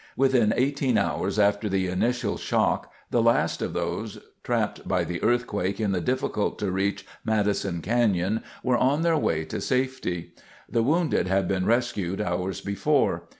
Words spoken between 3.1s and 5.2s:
the last of those trapped by